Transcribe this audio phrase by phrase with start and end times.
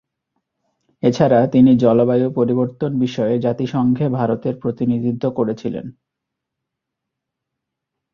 [1.03, 5.85] এছাড়া তিনি জলবায়ু পরিবর্তন বিষয়ে জাতিসংঘে ভারতের প্রতিনিধিত্ব করেছিলেন।